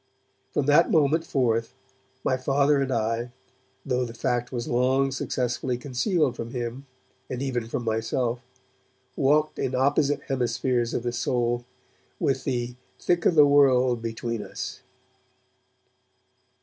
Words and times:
From 0.51 0.65
that 0.65 0.89
moment 0.89 1.27
forth 1.27 1.75
my 2.23 2.35
Father 2.35 2.81
and 2.81 2.91
I, 2.91 3.31
though 3.85 4.03
the 4.03 4.15
fact 4.15 4.51
was 4.51 4.67
long 4.67 5.11
successfully 5.11 5.77
concealed 5.77 6.35
from 6.35 6.49
him 6.49 6.87
and 7.29 7.39
even 7.39 7.67
from 7.67 7.83
myself, 7.83 8.41
walked 9.15 9.59
in 9.59 9.75
opposite 9.75 10.23
hemispheres 10.23 10.95
of 10.95 11.03
the 11.03 11.11
soul, 11.13 11.65
with 12.19 12.45
'the 12.45 12.73
thick 12.97 13.27
o' 13.27 13.29
the 13.29 13.45
world 13.45 14.01
between 14.01 14.41
us'. 14.41 14.81